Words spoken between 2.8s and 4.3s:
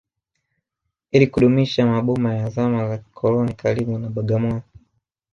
za kikoloni karibu na